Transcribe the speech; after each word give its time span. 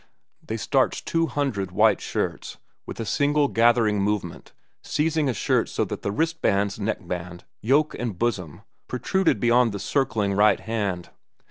They 0.41 0.57
starched 0.57 1.05
two 1.05 1.27
hundred 1.27 1.71
white 1.71 2.01
shirts, 2.01 2.57
with 2.87 2.99
a 2.99 3.05
single 3.05 3.47
gathering 3.47 4.01
movement 4.01 4.51
seizing 4.81 5.29
a 5.29 5.33
shirt 5.35 5.69
so 5.69 5.85
that 5.85 6.01
the 6.01 6.09
wristbands, 6.11 6.79
neckband, 6.79 7.43
yoke, 7.61 7.93
and 7.99 8.17
bosom 8.17 8.61
protruded 8.87 9.39
beyond 9.39 9.73
the 9.73 9.79
circling 9.79 10.33
right 10.33 10.59
hand. 10.61 11.09